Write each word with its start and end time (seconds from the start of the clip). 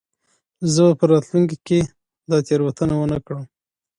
زه 0.73 0.81
به 0.87 0.93
په 0.99 1.05
راتلونکې 1.11 1.57
کې 1.67 1.79
دا 2.29 2.37
تېروتنه 2.47 2.93
ونه 2.97 3.19
کړم. 3.25 3.43